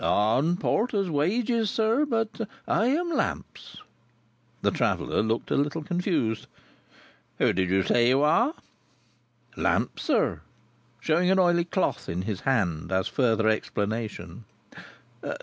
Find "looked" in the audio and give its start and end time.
5.21-5.51